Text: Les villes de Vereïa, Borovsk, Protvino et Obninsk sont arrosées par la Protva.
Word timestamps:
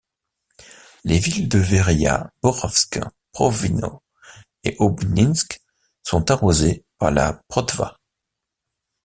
Les 1.03 1.19
villes 1.19 1.47
de 1.47 1.59
Vereïa, 1.59 2.33
Borovsk, 2.41 2.99
Protvino 3.33 4.01
et 4.63 4.75
Obninsk 4.79 5.61
sont 6.01 6.31
arrosées 6.31 6.87
par 6.97 7.11
la 7.11 7.43
Protva. 7.47 7.99